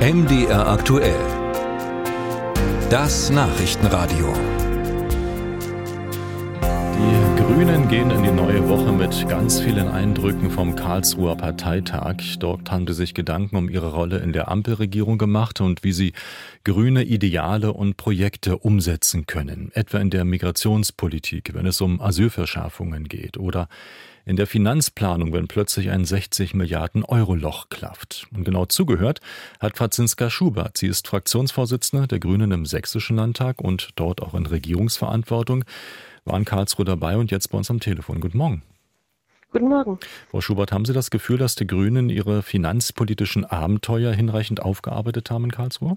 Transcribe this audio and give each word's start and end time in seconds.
MDR 0.00 0.66
aktuell. 0.66 1.20
Das 2.88 3.28
Nachrichtenradio. 3.28 4.32
Die 6.96 7.42
Grünen 7.42 7.86
gehen 7.86 8.10
in 8.10 8.22
die 8.22 8.30
neue 8.30 8.66
Woche 8.66 8.89
ganz 9.28 9.60
vielen 9.60 9.88
Eindrücken 9.88 10.50
vom 10.50 10.76
Karlsruher 10.76 11.36
Parteitag. 11.36 12.16
Dort 12.38 12.70
haben 12.70 12.86
sie 12.86 12.94
sich 12.94 13.12
Gedanken 13.12 13.56
um 13.56 13.68
ihre 13.68 13.92
Rolle 13.92 14.18
in 14.18 14.32
der 14.32 14.48
Ampelregierung 14.48 15.18
gemacht 15.18 15.60
und 15.60 15.82
wie 15.82 15.92
sie 15.92 16.12
grüne 16.64 17.02
Ideale 17.02 17.72
und 17.72 17.96
Projekte 17.96 18.58
umsetzen 18.58 19.26
können. 19.26 19.72
Etwa 19.74 19.98
in 19.98 20.10
der 20.10 20.24
Migrationspolitik, 20.24 21.54
wenn 21.54 21.66
es 21.66 21.80
um 21.80 22.00
Asylverschärfungen 22.00 23.08
geht 23.08 23.36
oder 23.36 23.68
in 24.24 24.36
der 24.36 24.46
Finanzplanung, 24.46 25.32
wenn 25.32 25.48
plötzlich 25.48 25.90
ein 25.90 26.04
60 26.04 26.54
Milliarden 26.54 27.04
Euro 27.04 27.34
Loch 27.34 27.68
klafft. 27.68 28.26
Und 28.34 28.44
genau 28.44 28.66
zugehört 28.66 29.20
hat 29.58 29.76
Franziska 29.76 30.30
Schubert. 30.30 30.78
Sie 30.78 30.86
ist 30.86 31.08
Fraktionsvorsitzende 31.08 32.06
der 32.06 32.20
Grünen 32.20 32.52
im 32.52 32.64
Sächsischen 32.64 33.16
Landtag 33.16 33.60
und 33.60 33.90
dort 33.96 34.22
auch 34.22 34.34
in 34.34 34.46
Regierungsverantwortung. 34.46 35.64
War 36.24 36.38
in 36.38 36.44
Karlsruhe 36.44 36.84
dabei 36.84 37.16
und 37.16 37.30
jetzt 37.30 37.48
bei 37.48 37.58
uns 37.58 37.70
am 37.70 37.80
Telefon. 37.80 38.20
Guten 38.20 38.38
Morgen. 38.38 38.62
Guten 39.52 39.68
Morgen. 39.68 39.98
Frau 40.30 40.40
Schubert, 40.40 40.70
haben 40.70 40.84
Sie 40.84 40.92
das 40.92 41.10
Gefühl, 41.10 41.36
dass 41.36 41.56
die 41.56 41.66
Grünen 41.66 42.08
ihre 42.08 42.42
finanzpolitischen 42.42 43.44
Abenteuer 43.44 44.12
hinreichend 44.12 44.62
aufgearbeitet 44.62 45.30
haben 45.30 45.44
in 45.44 45.50
Karlsruhe? 45.50 45.96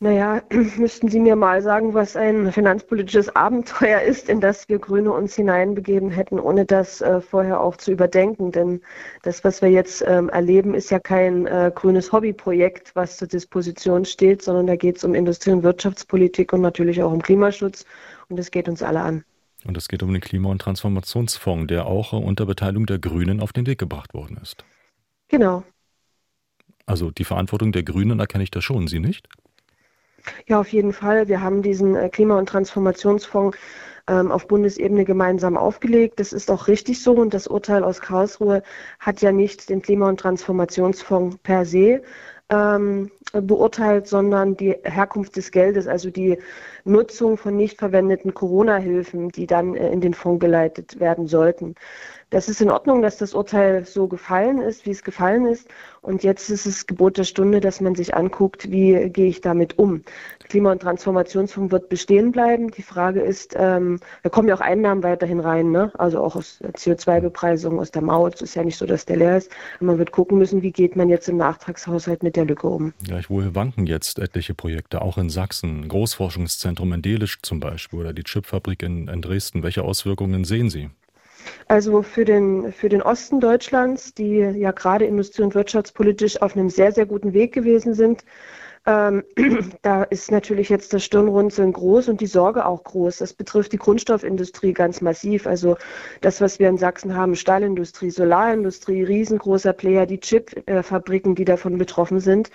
Naja, 0.00 0.42
müssten 0.76 1.08
Sie 1.08 1.20
mir 1.20 1.36
mal 1.36 1.62
sagen, 1.62 1.94
was 1.94 2.16
ein 2.16 2.52
finanzpolitisches 2.52 3.34
Abenteuer 3.34 4.02
ist, 4.02 4.28
in 4.28 4.42
das 4.42 4.68
wir 4.68 4.78
Grüne 4.78 5.10
uns 5.10 5.36
hineinbegeben 5.36 6.10
hätten, 6.10 6.38
ohne 6.38 6.66
das 6.66 7.00
äh, 7.00 7.22
vorher 7.22 7.60
auch 7.62 7.78
zu 7.78 7.92
überdenken. 7.92 8.52
Denn 8.52 8.82
das, 9.22 9.42
was 9.44 9.62
wir 9.62 9.70
jetzt 9.70 10.04
ähm, 10.06 10.28
erleben, 10.28 10.74
ist 10.74 10.90
ja 10.90 10.98
kein 10.98 11.46
äh, 11.46 11.72
grünes 11.74 12.12
Hobbyprojekt, 12.12 12.94
was 12.94 13.16
zur 13.16 13.28
Disposition 13.28 14.04
steht, 14.04 14.42
sondern 14.42 14.66
da 14.66 14.76
geht 14.76 14.98
es 14.98 15.04
um 15.04 15.14
Industrie- 15.14 15.52
und 15.52 15.62
Wirtschaftspolitik 15.62 16.52
und 16.52 16.60
natürlich 16.60 17.02
auch 17.02 17.12
um 17.12 17.22
Klimaschutz. 17.22 17.86
Und 18.28 18.38
das 18.38 18.50
geht 18.50 18.68
uns 18.68 18.82
alle 18.82 19.00
an. 19.00 19.24
Und 19.66 19.76
es 19.76 19.88
geht 19.88 20.02
um 20.02 20.12
den 20.12 20.20
Klima- 20.20 20.50
und 20.50 20.60
Transformationsfonds, 20.60 21.68
der 21.68 21.86
auch 21.86 22.12
unter 22.12 22.46
Beteiligung 22.46 22.86
der 22.86 22.98
Grünen 22.98 23.40
auf 23.40 23.52
den 23.52 23.66
Weg 23.66 23.78
gebracht 23.78 24.14
worden 24.14 24.38
ist. 24.42 24.64
Genau. 25.28 25.64
Also 26.86 27.10
die 27.10 27.24
Verantwortung 27.24 27.72
der 27.72 27.82
Grünen 27.82 28.20
erkenne 28.20 28.44
ich 28.44 28.50
da 28.50 28.60
schon, 28.60 28.88
Sie 28.88 29.00
nicht? 29.00 29.28
Ja, 30.46 30.60
auf 30.60 30.68
jeden 30.68 30.92
Fall. 30.92 31.28
Wir 31.28 31.40
haben 31.40 31.62
diesen 31.62 31.96
äh, 31.96 32.08
Klima- 32.08 32.38
und 32.38 32.48
Transformationsfonds 32.48 33.56
ähm, 34.06 34.30
auf 34.30 34.46
Bundesebene 34.46 35.04
gemeinsam 35.04 35.56
aufgelegt. 35.56 36.20
Das 36.20 36.32
ist 36.32 36.50
auch 36.50 36.68
richtig 36.68 37.02
so 37.02 37.14
und 37.14 37.34
das 37.34 37.46
Urteil 37.46 37.84
aus 37.84 38.00
Karlsruhe 38.00 38.62
hat 38.98 39.22
ja 39.22 39.32
nicht 39.32 39.68
den 39.68 39.82
Klima- 39.82 40.08
und 40.08 40.20
Transformationsfonds 40.20 41.38
per 41.42 41.64
se 41.64 42.02
ähm, 42.50 43.10
beurteilt, 43.32 44.06
sondern 44.06 44.56
die 44.56 44.76
Herkunft 44.84 45.36
des 45.36 45.50
Geldes, 45.50 45.86
also 45.86 46.10
die 46.10 46.38
Nutzung 46.84 47.36
von 47.36 47.56
nicht 47.56 47.78
verwendeten 47.78 48.34
Corona-Hilfen, 48.34 49.30
die 49.30 49.46
dann 49.46 49.74
äh, 49.74 49.90
in 49.90 50.00
den 50.00 50.14
Fonds 50.14 50.40
geleitet 50.40 51.00
werden 51.00 51.26
sollten. 51.26 51.74
Das 52.34 52.48
ist 52.48 52.60
in 52.60 52.68
Ordnung, 52.68 53.00
dass 53.00 53.16
das 53.16 53.32
Urteil 53.32 53.84
so 53.84 54.08
gefallen 54.08 54.60
ist, 54.60 54.86
wie 54.86 54.90
es 54.90 55.04
gefallen 55.04 55.46
ist. 55.46 55.68
Und 56.02 56.24
jetzt 56.24 56.50
ist 56.50 56.66
es 56.66 56.88
Gebot 56.88 57.16
der 57.16 57.22
Stunde, 57.22 57.60
dass 57.60 57.80
man 57.80 57.94
sich 57.94 58.16
anguckt, 58.16 58.72
wie 58.72 59.08
gehe 59.08 59.28
ich 59.28 59.40
damit 59.40 59.78
um. 59.78 60.02
Klima- 60.48 60.72
und 60.72 60.82
Transformationsfonds 60.82 61.70
wird 61.70 61.88
bestehen 61.88 62.32
bleiben. 62.32 62.72
Die 62.72 62.82
Frage 62.82 63.20
ist, 63.20 63.54
ähm, 63.56 64.00
da 64.24 64.30
kommen 64.30 64.48
ja 64.48 64.56
auch 64.56 64.60
Einnahmen 64.60 65.04
weiterhin 65.04 65.38
rein, 65.38 65.70
ne? 65.70 65.92
also 65.96 66.24
auch 66.24 66.34
aus 66.34 66.58
der 66.58 66.72
CO2-Bepreisung, 66.72 67.78
aus 67.78 67.92
der 67.92 68.02
Maut. 68.02 68.34
Es 68.34 68.42
ist 68.42 68.56
ja 68.56 68.64
nicht 68.64 68.78
so, 68.78 68.84
dass 68.84 69.06
der 69.06 69.18
leer 69.18 69.36
ist. 69.36 69.52
Und 69.78 69.86
man 69.86 69.98
wird 69.98 70.10
gucken 70.10 70.36
müssen, 70.36 70.60
wie 70.60 70.72
geht 70.72 70.96
man 70.96 71.08
jetzt 71.08 71.28
im 71.28 71.36
Nachtragshaushalt 71.36 72.24
mit 72.24 72.34
der 72.34 72.46
Lücke 72.46 72.66
um. 72.66 72.94
Gleichwohl 73.04 73.54
wanken 73.54 73.86
jetzt 73.86 74.18
etliche 74.18 74.54
Projekte, 74.54 75.02
auch 75.02 75.18
in 75.18 75.30
Sachsen. 75.30 75.86
Großforschungszentrum 75.86 76.92
in 76.94 77.00
Delitzsch 77.00 77.38
zum 77.42 77.60
Beispiel 77.60 78.00
oder 78.00 78.12
die 78.12 78.24
Chipfabrik 78.24 78.82
in, 78.82 79.06
in 79.06 79.22
Dresden. 79.22 79.62
Welche 79.62 79.84
Auswirkungen 79.84 80.42
sehen 80.42 80.68
Sie? 80.68 80.90
Also 81.68 82.02
für 82.02 82.24
den, 82.24 82.72
für 82.72 82.88
den 82.88 83.02
Osten 83.02 83.40
Deutschlands, 83.40 84.14
die 84.14 84.38
ja 84.38 84.70
gerade 84.72 85.04
industrie- 85.04 85.42
und 85.42 85.54
wirtschaftspolitisch 85.54 86.40
auf 86.42 86.56
einem 86.56 86.70
sehr, 86.70 86.92
sehr 86.92 87.06
guten 87.06 87.32
Weg 87.32 87.52
gewesen 87.52 87.94
sind, 87.94 88.24
ähm, 88.86 89.24
da 89.82 90.02
ist 90.04 90.30
natürlich 90.30 90.68
jetzt 90.68 90.92
das 90.92 91.04
Stirnrunzeln 91.04 91.72
groß 91.72 92.08
und 92.08 92.20
die 92.20 92.26
Sorge 92.26 92.66
auch 92.66 92.84
groß. 92.84 93.18
Das 93.18 93.32
betrifft 93.32 93.72
die 93.72 93.78
Grundstoffindustrie 93.78 94.72
ganz 94.72 95.00
massiv. 95.00 95.46
Also 95.46 95.76
das, 96.20 96.40
was 96.40 96.58
wir 96.58 96.68
in 96.68 96.78
Sachsen 96.78 97.16
haben, 97.16 97.34
Stahlindustrie, 97.34 98.10
Solarindustrie, 98.10 99.02
riesengroßer 99.02 99.72
Player, 99.72 100.06
die 100.06 100.20
Chipfabriken, 100.20 101.34
die 101.34 101.44
davon 101.44 101.78
betroffen 101.78 102.20
sind. 102.20 102.50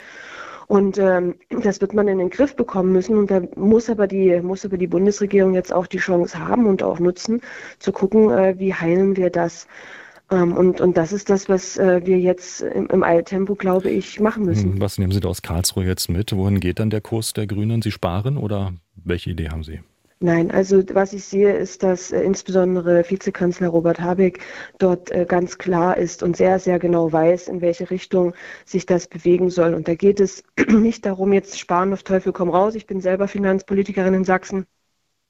Und 0.69 1.00
ähm, 1.00 1.34
das 1.63 1.81
wird 1.81 1.96
man 1.96 2.07
in 2.07 2.19
den 2.19 2.30
Griff 2.30 2.56
bekommen 2.56 2.91
müssen. 2.91 3.18
Und 3.18 3.31
da 3.31 3.41
muss 3.56 3.90
aber 3.90 4.06
die, 4.06 4.40
muss 4.40 4.63
aber 4.63 4.78
die 4.78 4.85
Bundesregierung 4.85 5.56
jetzt 5.56 5.74
auch 5.74 5.88
die 5.88 5.97
Chance 5.97 6.38
haben 6.38 6.68
und 6.68 6.84
auch 6.84 7.00
nutzen, 7.00 7.41
zu 7.80 7.91
gucken, 7.91 8.30
äh, 8.30 8.53
wie 8.59 8.72
heilen 8.72 9.18
wir 9.18 9.31
das. 9.31 9.66
Ähm, 10.29 10.56
und, 10.56 10.79
und 10.79 10.96
das 10.96 11.12
ist 11.12 11.31
das, 11.31 11.50
was 11.50 11.78
äh, 11.78 12.06
wir 12.06 12.19
jetzt 12.19 12.62
im, 12.62 12.85
im 12.85 13.02
Eiltempo, 13.02 13.56
glaube 13.56 13.90
ich, 13.90 14.19
machen 14.19 14.46
müssen. 14.46 14.74
Hm, 14.74 14.81
was 14.81 15.00
nehmen 15.00 15.12
Sie 15.12 15.19
da 15.19 15.29
aus 15.29 15.41
Karlsruhe 15.41 15.85
jetzt 15.85 16.08
mit? 16.08 16.35
Wohin 16.35 16.59
geht 16.59 16.78
dann 16.78 16.91
der 16.91 17.02
Kurs 17.02 17.34
der 17.34 17.47
Grünen? 17.47 17.81
Sie 17.81 17.91
sparen 17.91 18.38
oder 18.38 18.74
welche 18.96 19.31
Idee 19.31 19.50
haben 19.50 19.63
Sie? 19.63 19.79
Nein, 20.22 20.52
also 20.52 20.84
was 20.94 21.13
ich 21.13 21.24
sehe, 21.24 21.56
ist, 21.56 21.81
dass 21.81 22.12
äh, 22.12 22.22
insbesondere 22.22 23.09
Vizekanzler 23.09 23.69
Robert 23.69 24.02
Habeck 24.02 24.40
dort 24.78 25.12
äh, 25.12 25.25
ganz 25.25 25.57
klar 25.57 25.96
ist 25.97 26.24
und 26.24 26.35
sehr, 26.35 26.59
sehr 26.59 26.78
genau 26.78 27.09
weiß, 27.13 27.47
in 27.47 27.62
welche 27.62 27.90
Richtung 27.90 28.34
sich 28.66 28.85
das 28.85 29.08
bewegen 29.08 29.50
soll. 29.50 29.74
Und 29.74 29.88
da 29.88 29.96
geht 29.96 30.19
es 30.19 30.44
nicht 30.68 31.06
darum, 31.06 31.31
jetzt 31.31 31.58
sparen 31.58 31.94
auf 31.94 32.03
Teufel 32.03 32.34
komm 32.34 32.50
raus. 32.50 32.75
Ich 32.75 32.85
bin 32.85 33.00
selber 33.00 33.29
Finanzpolitikerin 33.29 34.13
in 34.13 34.25
Sachsen. 34.25 34.66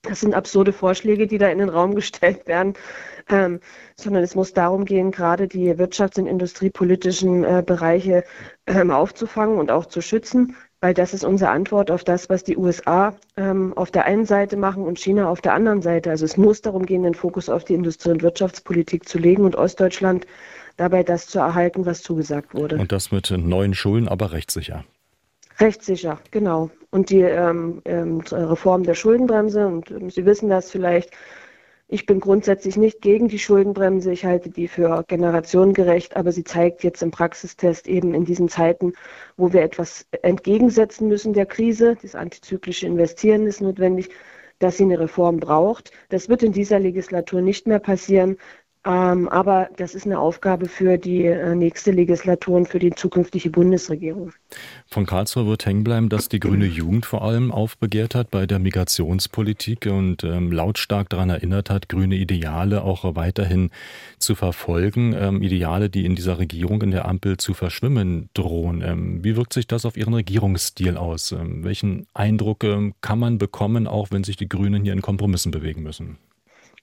Das 0.04 0.22
sind 0.22 0.34
absurde 0.36 0.74
Vorschläge, 0.74 1.28
die 1.28 1.38
da 1.40 1.50
in 1.50 1.60
den 1.60 1.70
Raum 1.70 1.96
gestellt 1.96 2.48
werden, 2.48 2.74
ähm, 3.30 3.60
sondern 3.98 4.24
es 4.24 4.36
muss 4.36 4.54
darum 4.54 4.86
gehen, 4.86 5.12
gerade 5.12 5.48
die 5.48 5.74
wirtschafts- 5.76 6.20
und 6.20 6.28
industriepolitischen 6.28 7.44
äh, 7.44 7.64
Bereiche 7.66 8.24
ähm, 8.68 8.92
aufzufangen 8.92 9.60
und 9.60 9.72
auch 9.72 9.86
zu 9.88 10.02
schützen 10.02 10.56
weil 10.82 10.94
das 10.94 11.14
ist 11.14 11.24
unsere 11.24 11.52
Antwort 11.52 11.92
auf 11.92 12.04
das, 12.04 12.30
was 12.30 12.44
die 12.44 12.58
USA 12.58 13.14
ähm, 13.36 13.74
auf 13.76 13.92
der 13.92 14.06
einen 14.06 14.26
Seite 14.26 14.56
machen 14.56 14.84
und 14.84 14.98
China 14.98 15.30
auf 15.30 15.42
der 15.42 15.54
anderen 15.54 15.82
Seite. 15.82 16.10
Also 16.10 16.26
es 16.26 16.38
muss 16.38 16.62
darum 16.62 16.86
gehen, 16.86 17.04
den 17.04 17.16
Fokus 17.16 17.50
auf 17.50 17.66
die 17.66 17.74
Industrie- 17.74 18.12
und 18.12 18.22
Wirtschaftspolitik 18.22 19.08
zu 19.08 19.18
legen 19.18 19.44
und 19.44 19.56
Ostdeutschland 19.56 20.26
dabei 20.78 21.04
das 21.04 21.28
zu 21.28 21.40
erhalten, 21.40 21.86
was 21.86 22.02
zugesagt 22.02 22.54
wurde. 22.54 22.78
Und 22.78 22.92
das 22.92 23.12
mit 23.12 23.30
neuen 23.32 23.74
Schulden, 23.74 24.08
aber 24.08 24.32
rechtssicher. 24.32 24.86
Rechtssicher, 25.60 26.20
genau. 26.32 26.72
Und 26.92 27.10
die 27.10 27.20
ähm, 27.20 27.82
ähm, 27.84 28.22
Reform 28.32 28.84
der 28.84 28.96
Schuldenbremse, 28.96 29.68
und 29.68 29.92
Sie 30.14 30.26
wissen 30.26 30.50
das 30.50 30.72
vielleicht, 30.72 31.12
ich 31.92 32.06
bin 32.06 32.20
grundsätzlich 32.20 32.78
nicht 32.78 33.02
gegen 33.02 33.30
die 33.30 33.40
Schuldenbremse. 33.40 34.12
Ich 34.12 34.24
halte 34.24 34.52
die 34.52 34.68
für 34.68 35.04
generationengerecht, 35.08 36.16
aber 36.16 36.32
sie 36.32 36.44
zeigt 36.44 36.84
jetzt 36.84 37.02
im 37.02 37.10
Praxistest 37.10 37.88
eben 37.88 38.14
in 38.14 38.26
diesen 38.26 38.48
Zeiten, 38.48 38.94
wo 39.38 39.54
wir 39.54 39.64
etwas 39.64 40.06
entgegensetzen 40.22 41.08
müssen 41.08 41.34
der 41.34 41.48
Krise, 41.48 41.98
das 42.00 42.14
antizyklische 42.14 42.86
Investieren 42.86 43.48
ist 43.48 43.62
notwendig, 43.62 44.10
dass 44.60 44.78
sie 44.78 44.84
eine 44.84 45.00
Reform 45.00 45.38
braucht. 45.38 45.92
Das 46.10 46.30
wird 46.30 46.44
in 46.44 46.52
dieser 46.52 46.80
Legislatur 46.80 47.42
nicht 47.42 47.66
mehr 47.66 47.80
passieren. 47.80 48.38
Ähm, 48.86 49.28
aber 49.28 49.70
das 49.76 49.94
ist 49.94 50.06
eine 50.06 50.20
Aufgabe 50.20 50.70
für 50.70 50.98
die 50.98 51.26
äh, 51.26 51.54
nächste 51.54 51.92
Legislatur 51.92 52.56
und 52.56 52.70
für 52.70 52.80
die 52.80 52.92
zukünftige 52.92 53.50
Bundesregierung. 53.50 54.32
Von 54.88 55.06
Karlsruhe 55.06 55.48
wird 55.48 55.66
hängen 55.66 55.84
bleiben, 55.84 56.08
dass 56.08 56.30
die 56.30 56.40
grüne 56.40 56.66
Jugend 56.66 57.06
vor 57.06 57.22
allem 57.22 57.52
aufbegehrt 57.52 58.16
hat 58.16 58.32
bei 58.32 58.46
der 58.46 58.58
Migrationspolitik 58.60 59.88
und 59.88 60.24
ähm, 60.24 60.54
lautstark 60.54 61.10
daran 61.10 61.30
erinnert 61.30 61.70
hat, 61.70 61.90
grüne 61.90 62.16
Ideale 62.16 62.82
auch 62.84 63.04
weiterhin 63.18 63.70
zu 64.18 64.34
verfolgen. 64.34 65.14
Ähm, 65.14 65.42
Ideale, 65.42 65.90
die 65.90 66.06
in 66.06 66.16
dieser 66.16 66.40
Regierung, 66.40 66.82
in 66.82 66.92
der 66.92 67.06
Ampel 67.06 67.36
zu 67.36 67.54
verschwimmen 67.54 68.30
drohen. 68.34 68.82
Ähm, 68.82 69.24
wie 69.26 69.36
wirkt 69.36 69.52
sich 69.52 69.68
das 69.68 69.86
auf 69.86 69.98
Ihren 69.98 70.14
Regierungsstil 70.14 70.96
aus? 70.96 71.34
Ähm, 71.34 71.66
welchen 71.66 72.08
Eindruck 72.14 72.64
ähm, 72.64 72.94
kann 73.02 73.20
man 73.20 73.40
bekommen, 73.40 73.88
auch 73.88 74.08
wenn 74.12 74.24
sich 74.24 74.38
die 74.38 74.48
Grünen 74.48 74.84
hier 74.84 74.94
in 74.94 75.02
Kompromissen 75.02 75.52
bewegen 75.52 75.84
müssen? 75.84 76.18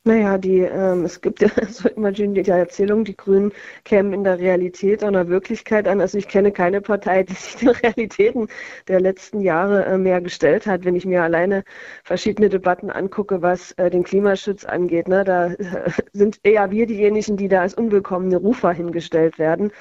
Naja, 0.06 0.38
die, 0.38 0.60
ähm, 0.60 1.04
es 1.04 1.20
gibt 1.20 1.40
ja 1.40 1.48
so 1.68 1.88
immer 1.88 2.12
die 2.12 2.48
Erzählung, 2.48 3.02
die 3.04 3.16
Grünen 3.16 3.50
kämen 3.84 4.12
in 4.12 4.22
der 4.22 4.38
Realität 4.38 5.02
einer 5.02 5.26
Wirklichkeit 5.26 5.88
an. 5.88 6.00
Also 6.00 6.16
ich 6.16 6.28
kenne 6.28 6.52
keine 6.52 6.80
Partei, 6.80 7.24
die 7.24 7.32
sich 7.32 7.56
den 7.60 7.70
Realitäten 7.70 8.46
der 8.86 9.00
letzten 9.00 9.40
Jahre 9.40 9.84
äh, 9.84 9.98
mehr 9.98 10.20
gestellt 10.20 10.68
hat. 10.68 10.84
Wenn 10.84 10.94
ich 10.94 11.06
mir 11.06 11.24
alleine 11.24 11.64
verschiedene 12.04 12.48
Debatten 12.48 12.88
angucke, 12.88 13.42
was 13.42 13.72
äh, 13.72 13.90
den 13.90 14.04
Klimaschutz 14.04 14.64
angeht, 14.64 15.08
ne, 15.08 15.24
da 15.24 15.48
äh, 15.54 15.90
sind 16.12 16.38
eher 16.44 16.70
wir 16.70 16.86
diejenigen, 16.86 17.36
die 17.36 17.48
da 17.48 17.62
als 17.62 17.74
unwillkommene 17.74 18.36
Rufer 18.36 18.72
hingestellt 18.72 19.40
werden. 19.40 19.72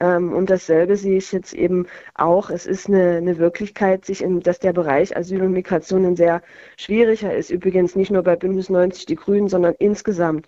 Ähm, 0.00 0.32
und 0.32 0.48
dasselbe 0.48 0.96
sehe 0.96 1.18
ich 1.18 1.30
jetzt 1.30 1.52
eben 1.52 1.88
auch. 2.14 2.48
Es 2.48 2.64
ist 2.64 2.88
eine, 2.88 3.18
eine 3.18 3.36
Wirklichkeit, 3.36 4.06
sich 4.06 4.22
in, 4.22 4.40
dass 4.40 4.60
der 4.60 4.72
Bereich 4.72 5.14
Asyl 5.14 5.42
und 5.42 5.52
Migration 5.52 6.06
ein 6.06 6.16
sehr 6.16 6.40
schwieriger 6.78 7.34
ist. 7.34 7.50
Übrigens 7.50 7.96
nicht 7.96 8.10
nur 8.10 8.22
bei 8.22 8.34
Bündnis 8.34 8.70
90 8.70 9.04
die 9.04 9.16
Grünen, 9.16 9.48
sondern 9.48 9.73
insgesamt. 9.78 10.46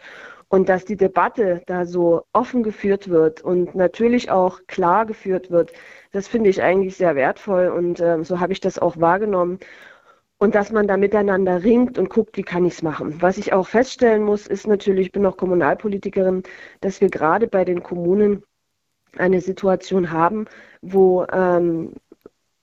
Und 0.48 0.68
dass 0.68 0.84
die 0.84 0.96
Debatte 0.96 1.62
da 1.66 1.86
so 1.86 2.22
offen 2.32 2.62
geführt 2.62 3.08
wird 3.08 3.42
und 3.42 3.74
natürlich 3.74 4.30
auch 4.30 4.60
klar 4.68 5.04
geführt 5.04 5.50
wird, 5.50 5.72
das 6.12 6.28
finde 6.28 6.50
ich 6.50 6.62
eigentlich 6.62 6.96
sehr 6.96 7.16
wertvoll 7.16 7.68
und 7.68 8.00
äh, 8.00 8.22
so 8.22 8.38
habe 8.38 8.52
ich 8.52 8.60
das 8.60 8.78
auch 8.78 8.98
wahrgenommen. 8.98 9.58
Und 10.38 10.54
dass 10.54 10.70
man 10.70 10.86
da 10.86 10.96
miteinander 10.98 11.64
ringt 11.64 11.98
und 11.98 12.10
guckt, 12.10 12.36
wie 12.36 12.42
kann 12.42 12.66
ich 12.66 12.74
es 12.74 12.82
machen. 12.82 13.22
Was 13.22 13.38
ich 13.38 13.54
auch 13.54 13.66
feststellen 13.66 14.22
muss, 14.22 14.46
ist 14.46 14.66
natürlich, 14.66 15.06
ich 15.06 15.12
bin 15.12 15.24
auch 15.26 15.36
Kommunalpolitikerin, 15.38 16.42
dass 16.80 17.00
wir 17.00 17.08
gerade 17.08 17.48
bei 17.48 17.64
den 17.64 17.82
Kommunen 17.82 18.44
eine 19.16 19.40
Situation 19.40 20.10
haben, 20.12 20.46
wo 20.82 21.24
ähm, 21.32 21.94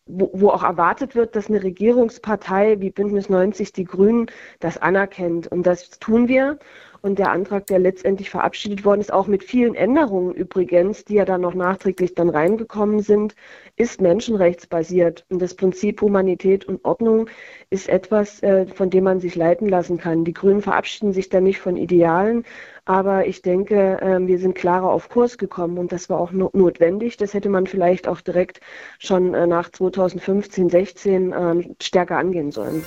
wo, 0.06 0.30
wo 0.34 0.50
auch 0.50 0.64
erwartet 0.64 1.16
wird, 1.16 1.36
dass 1.36 1.48
eine 1.50 1.64
Regierungspartei 1.64 2.80
wie 2.82 2.92
Bündnis 2.92 3.30
90, 3.30 3.74
die 3.74 3.86
Grünen, 3.86 4.28
das 4.60 4.78
anerkennt. 4.78 5.48
Und 5.48 5.64
das 5.64 5.90
tun 6.00 6.28
wir. 6.28 6.60
Und 7.06 7.20
der 7.20 7.32
Antrag, 7.32 7.68
der 7.68 7.80
letztendlich 7.80 8.30
verabschiedet 8.30 8.86
worden 8.86 9.02
ist, 9.02 9.12
auch 9.12 9.28
mit 9.28 9.44
vielen 9.44 9.76
Änderungen 9.76 10.34
übrigens, 10.34 11.04
die 11.04 11.16
ja 11.16 11.26
dann 11.26 11.42
noch 11.42 11.54
nachträglich 11.54 12.16
dann 12.16 12.30
reingekommen 12.30 13.02
sind, 13.02 13.36
ist 13.76 14.00
menschenrechtsbasiert. 14.00 15.26
Und 15.30 15.42
das 15.42 15.54
Prinzip 15.54 16.00
Humanität 16.00 16.64
und 16.64 16.86
Ordnung 16.86 17.30
ist 17.70 17.90
etwas, 17.90 18.42
äh, 18.42 18.68
von 18.68 18.90
dem 18.90 19.04
man 19.04 19.20
sich 19.20 19.36
leiten 19.36 19.68
lassen 19.68 19.98
kann. 19.98 20.24
Die 20.24 20.32
Grünen 20.32 20.62
verabschieden 20.62 21.12
sich 21.12 21.28
da 21.28 21.42
nicht 21.42 21.60
von 21.60 21.76
Idealen, 21.76 22.46
aber 22.86 23.28
ich 23.28 23.42
denke, 23.42 24.00
ähm, 24.02 24.28
wir 24.28 24.40
sind 24.40 24.56
klarer 24.56 24.90
auf 24.90 25.10
Kurs 25.10 25.38
gekommen 25.38 25.80
und 25.80 25.92
das 25.92 26.10
war 26.10 26.22
auch 26.22 26.32
notwendig. 26.32 27.18
Das 27.18 27.34
hätte 27.34 27.50
man 27.50 27.68
vielleicht 27.68 28.08
auch 28.08 28.22
direkt 28.22 28.62
schon 29.00 29.34
äh, 29.34 29.46
nach 29.46 29.70
2015, 29.70 30.70
16 30.70 31.34
ähm, 31.38 31.76
stärker 31.82 32.18
angehen 32.18 32.52
sollen. 32.52 32.86